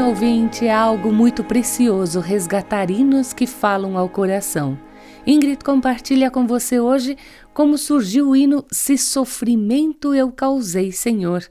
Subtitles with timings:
[0.00, 4.78] Ouvinte, é algo muito precioso resgatar hinos que falam ao coração.
[5.26, 7.16] Ingrid compartilha com você hoje
[7.52, 11.44] como surgiu o hino Se Sofrimento Eu Causei, Senhor.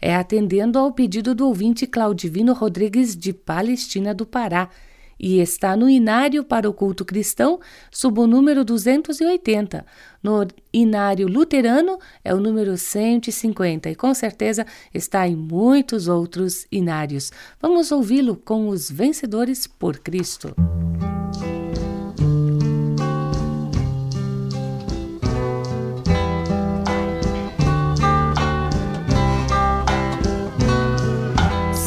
[0.00, 4.70] É atendendo ao pedido do ouvinte Claudivino Rodrigues de Palestina do Pará
[5.20, 9.84] e está no Inário para o Culto Cristão, sob o número 280.
[10.22, 17.30] No Inário Luterano é o número 150 e com certeza está em muitos outros inários.
[17.60, 20.54] Vamos ouvi-lo com os vencedores por Cristo.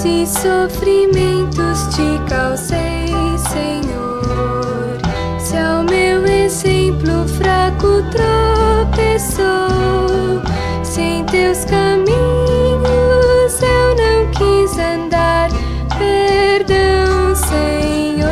[0.04, 2.93] Se sofrimentos te causei,
[3.54, 4.98] Senhor,
[5.38, 9.44] se ao meu exemplo fraco tropeçou,
[10.84, 12.12] sem teus caminhos
[13.62, 15.50] eu não quis andar,
[16.00, 18.32] perdão, Senhor.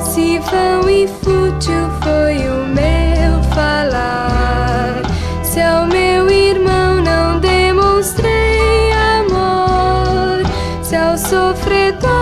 [0.00, 5.02] Se vão e fútil foi o meu falar,
[5.42, 8.39] se ao meu irmão não demonstrei
[11.30, 12.19] sofredor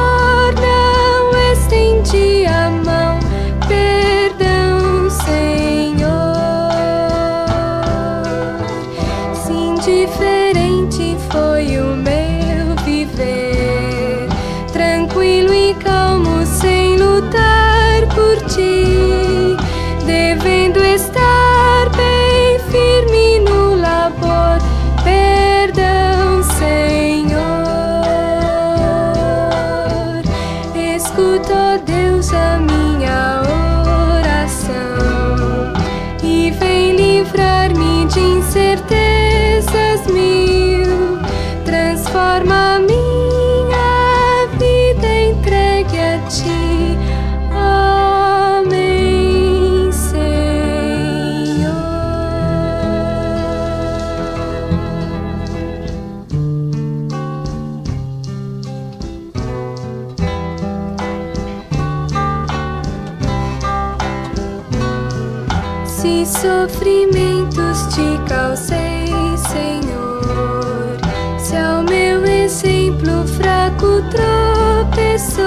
[66.40, 69.06] sofrimentos te causei,
[69.50, 70.96] Senhor,
[71.38, 75.46] se ao meu exemplo fraco tropeçou,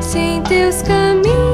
[0.00, 1.45] sem teus caminhos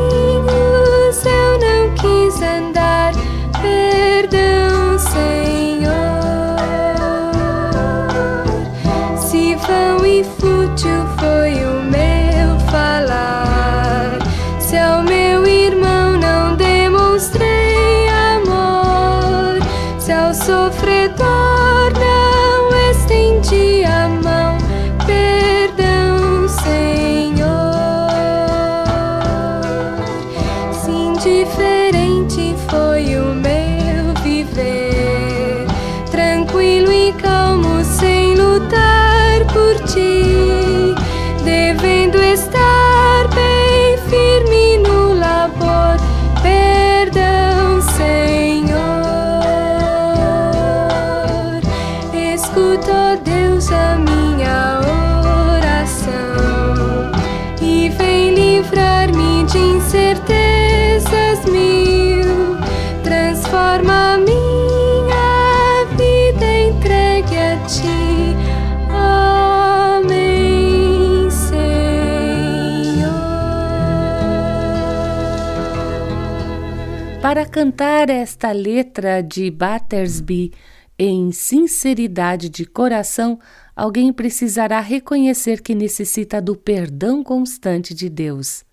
[77.52, 80.54] cantar esta letra de Battersby
[80.99, 83.38] em sinceridade de coração,
[83.76, 88.64] alguém precisará reconhecer que necessita do perdão constante de Deus.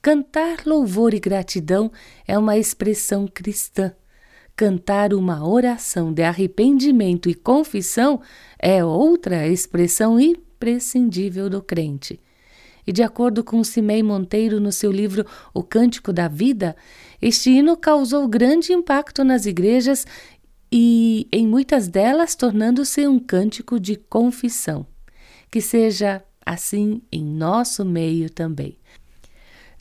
[0.00, 1.90] Cantar louvor e gratidão
[2.24, 3.92] é uma expressão cristã.
[4.54, 8.20] Cantar uma oração de arrependimento e confissão
[8.60, 12.20] é outra expressão imprescindível do crente.
[12.86, 16.76] E de acordo com Cimei Monteiro no seu livro O Cântico da Vida,
[17.20, 20.06] este hino causou grande impacto nas igrejas
[20.70, 24.86] e em muitas delas tornando-se um cântico de confissão.
[25.50, 28.76] Que seja assim em nosso meio também.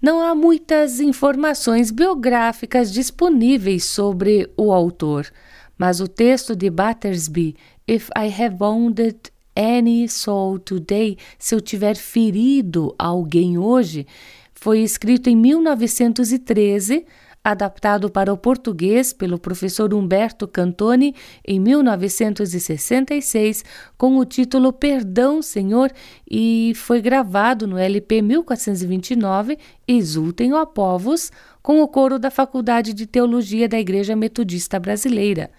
[0.01, 5.31] Não há muitas informações biográficas disponíveis sobre o autor,
[5.77, 7.55] mas o texto de Battersby,
[7.87, 9.17] If I Have Wounded
[9.55, 14.05] Any Soul Today, se eu tiver ferido alguém hoje,
[14.53, 17.05] foi escrito em 1913
[17.43, 21.13] adaptado para o português pelo professor Humberto Cantoni
[21.45, 23.65] em 1966,
[23.97, 25.91] com o título Perdão, Senhor,
[26.29, 33.05] e foi gravado no LP 1429 Exultem, ó povos, com o coro da Faculdade de
[33.05, 35.51] Teologia da Igreja Metodista Brasileira.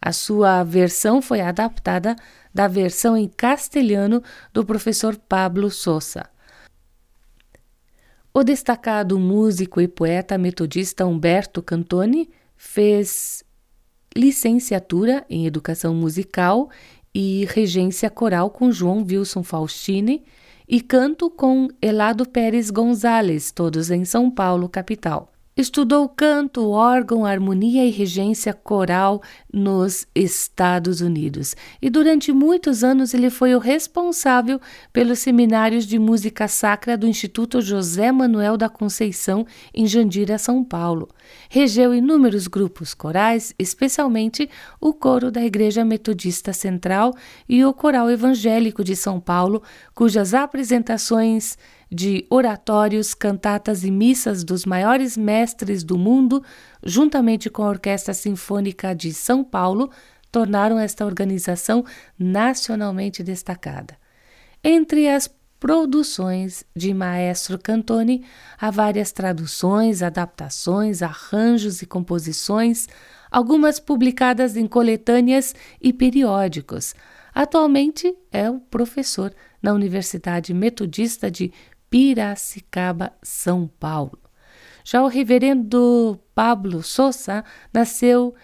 [0.00, 2.16] A sua versão foi adaptada
[2.56, 6.24] da versão em castelhano do professor Pablo Sousa.
[8.32, 13.44] O destacado músico e poeta metodista Humberto Cantoni fez
[14.16, 16.70] licenciatura em Educação Musical
[17.14, 20.24] e Regência Coral com João Wilson Faustini
[20.66, 25.30] e canto com Elado Pérez Gonzalez, todos em São Paulo, capital.
[25.58, 31.56] Estudou canto, órgão, harmonia e regência coral nos Estados Unidos.
[31.80, 34.60] E durante muitos anos ele foi o responsável
[34.92, 41.08] pelos seminários de música sacra do Instituto José Manuel da Conceição, em Jandira, São Paulo.
[41.48, 47.14] Regeu inúmeros grupos corais, especialmente o coro da Igreja Metodista Central
[47.48, 49.62] e o Coral Evangélico de São Paulo,
[49.94, 51.56] cujas apresentações
[51.90, 56.42] de oratórios, cantatas e missas dos maiores mestres do mundo,
[56.82, 59.90] juntamente com a Orquestra Sinfônica de São Paulo,
[60.30, 61.84] tornaram esta organização
[62.18, 63.96] nacionalmente destacada.
[64.62, 68.24] Entre as produções de Maestro Cantoni,
[68.60, 72.86] há várias traduções, adaptações, arranjos e composições,
[73.30, 76.94] algumas publicadas em coletâneas e periódicos.
[77.34, 79.32] Atualmente é o professor
[79.62, 81.52] na Universidade Metodista de
[81.90, 84.18] Piracicaba, São Paulo.
[84.84, 88.34] Já o reverendo Pablo Sousa nasceu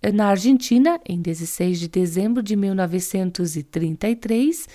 [0.00, 4.66] eh, na Argentina em 16 de dezembro de 1933.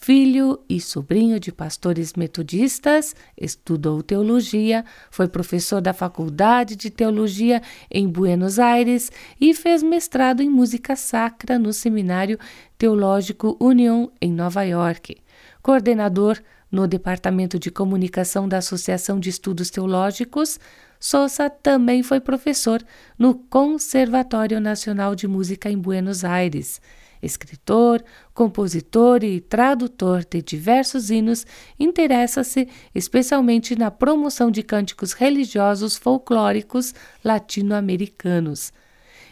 [0.00, 7.60] Filho e sobrinho de pastores metodistas, estudou teologia, foi professor da Faculdade de Teologia
[7.90, 9.10] em Buenos Aires
[9.40, 12.38] e fez mestrado em música sacra no Seminário
[12.76, 15.16] Teológico Union em Nova York.
[15.62, 16.38] Coordenador
[16.70, 20.60] no Departamento de Comunicação da Associação de Estudos Teológicos,
[21.00, 22.84] Sousa também foi professor
[23.18, 26.80] no Conservatório Nacional de Música em Buenos Aires.
[27.22, 31.44] Escritor, compositor e tradutor de diversos hinos,
[31.78, 36.94] interessa-se especialmente na promoção de cânticos religiosos folclóricos
[37.24, 38.72] latino-americanos.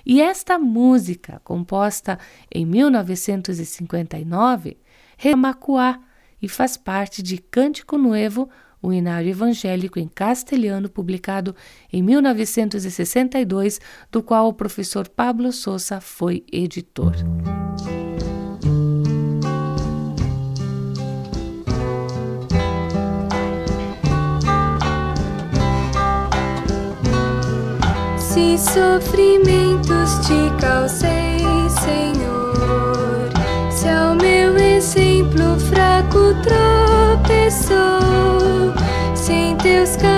[0.04, 2.18] E esta música, composta
[2.52, 4.76] em 1959,
[5.16, 6.00] Remacuá,
[6.40, 8.48] e faz parte de Cântico Novo,
[8.82, 11.54] o hinário evangélico em castelhano publicado
[11.92, 13.80] em 1962,
[14.10, 17.14] do qual o professor Pablo Sousa foi editor.
[28.18, 31.38] Se sofrimentos te causei,
[31.82, 32.25] Senhor,
[34.96, 37.76] exemplo fraco tropeçou,
[39.14, 40.15] sem teus caminhos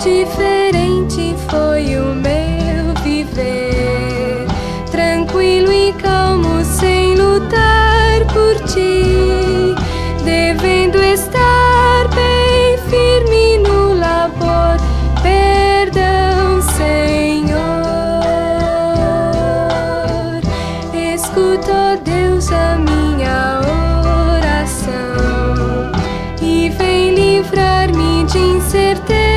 [0.00, 4.46] Se indiferente foi o meu viver,
[4.92, 9.74] tranquilo e calmo sem lutar por ti,
[10.24, 14.76] devendo estar bem firme no labor,
[15.20, 17.58] perdão, Senhor.
[20.94, 23.60] Escuta, Deus, a minha
[24.36, 25.90] oração.
[26.40, 29.27] E vem livrar-me de incertezas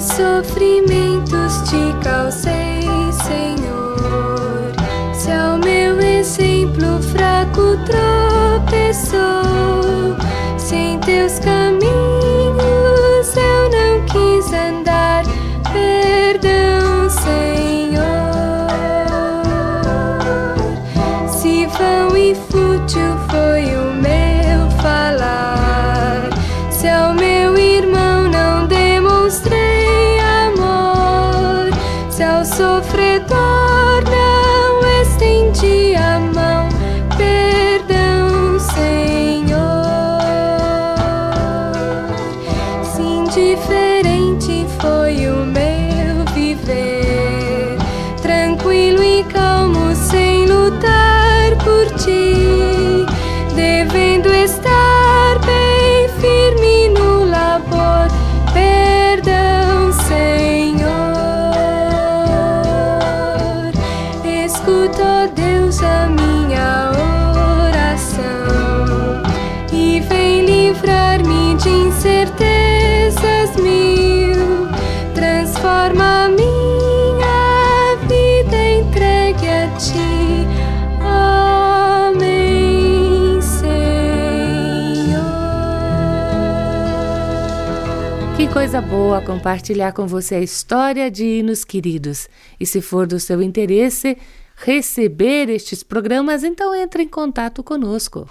[0.00, 2.82] sofrimentos te causei,
[3.24, 4.72] Senhor.
[5.14, 9.18] Se ao meu exemplo fraco tropeçou,
[10.58, 12.09] se em teus caminhos
[88.70, 92.28] coisa boa compartilhar com você a história de hinos queridos.
[92.60, 94.16] E se for do seu interesse
[94.54, 98.28] receber estes programas, então entre em contato conosco.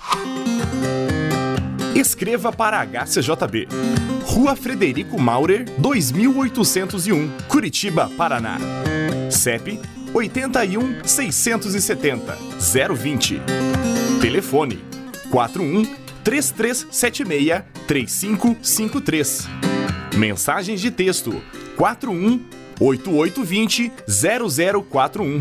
[1.93, 3.67] Escreva para a HCJB.
[4.23, 8.57] Rua Frederico Maurer, 2801, Curitiba, Paraná.
[9.29, 9.77] CEP
[10.13, 12.37] 81 670
[12.95, 13.41] 020.
[14.21, 14.79] Telefone
[15.29, 15.83] 41
[16.23, 19.68] 3376 3553.
[20.15, 21.41] Mensagens de texto
[21.77, 22.41] 41
[22.79, 25.39] 8820 0041.